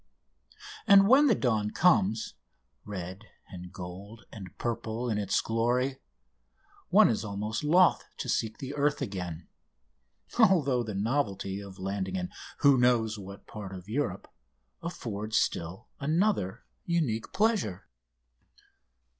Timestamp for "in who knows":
12.15-13.19